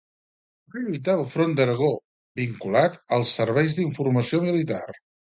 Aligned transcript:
Va 0.75 0.79
lluitar 0.85 1.13
al 1.17 1.25
front 1.33 1.51
d'Aragó, 1.59 1.89
vinculat 2.41 2.97
als 3.17 3.33
serveis 3.41 3.77
d'informació 3.81 4.41
militar. 4.47 4.81